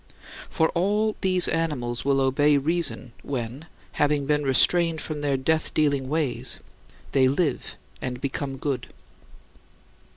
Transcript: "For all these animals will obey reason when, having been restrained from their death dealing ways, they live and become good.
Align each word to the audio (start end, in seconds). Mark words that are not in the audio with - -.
"For 0.49 0.69
all 0.69 1.15
these 1.21 1.47
animals 1.47 2.03
will 2.03 2.21
obey 2.21 2.57
reason 2.57 3.13
when, 3.21 3.67
having 3.91 4.25
been 4.25 4.41
restrained 4.41 4.99
from 4.99 5.21
their 5.21 5.37
death 5.37 5.75
dealing 5.75 6.09
ways, 6.09 6.57
they 7.11 7.27
live 7.27 7.75
and 8.01 8.19
become 8.19 8.57
good. 8.57 8.87